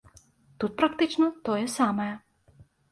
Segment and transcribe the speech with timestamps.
[0.63, 2.13] Тут практычна тое самае.